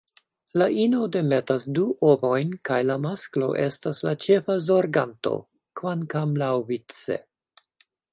La 0.59 0.67
ino 0.83 0.99
demetas 1.15 1.65
du 1.79 1.83
ovojn 2.11 2.55
kaj 2.69 2.79
la 2.91 2.95
masklo 3.03 3.49
estas 3.65 4.01
la 4.07 4.13
ĉefa 4.23 4.55
zorganto, 4.69 5.35
kvankam 5.83 6.33
laŭvice. 6.45 7.19